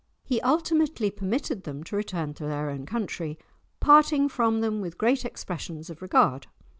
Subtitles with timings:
[0.23, 3.37] He ultimately permitted them to return to their own country,
[3.79, 6.47] parting from them with great expressions of regard.